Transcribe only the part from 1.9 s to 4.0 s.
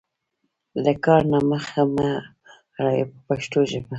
مه اړوئ په پښتو ژبه.